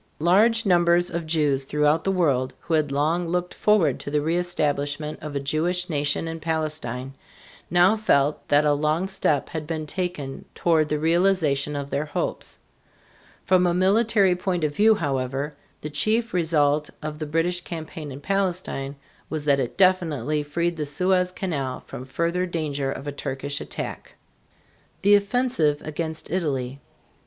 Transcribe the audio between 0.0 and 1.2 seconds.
Large numbers